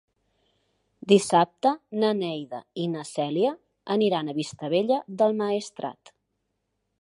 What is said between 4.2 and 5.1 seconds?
a Vistabella